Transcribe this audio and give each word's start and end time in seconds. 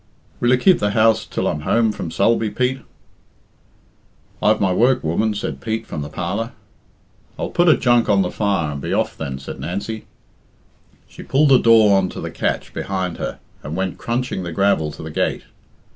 "Will 0.39 0.49
you 0.49 0.57
keep 0.57 0.79
the 0.79 0.93
house 0.97 1.27
till 1.27 1.45
I'm 1.47 1.59
home 1.59 1.91
from 1.91 2.09
Sulby, 2.09 2.49
Pete?" 2.49 2.81
"I've 4.41 4.59
my 4.59 4.73
work, 4.73 5.03
woman," 5.03 5.35
said 5.35 5.61
Pete 5.61 5.85
from 5.85 6.01
the 6.01 6.09
parlour. 6.09 6.53
"I'll 7.37 7.51
put 7.51 7.69
a 7.69 7.77
junk 7.77 8.09
on 8.09 8.23
the 8.23 8.31
fire 8.31 8.71
and 8.71 8.81
be 8.81 8.93
off 8.93 9.15
then," 9.15 9.37
said 9.37 9.59
Nancy. 9.59 10.07
She 11.07 11.21
pulled 11.21 11.49
the 11.49 11.59
door 11.59 11.95
on 11.95 12.09
to 12.09 12.19
the 12.19 12.31
catch 12.31 12.73
behind 12.73 13.17
her 13.17 13.37
and 13.61 13.75
went 13.75 13.99
crunching 13.99 14.41
the 14.41 14.51
gravel 14.51 14.91
to 14.93 15.03
the 15.03 15.11
gate. 15.11 15.43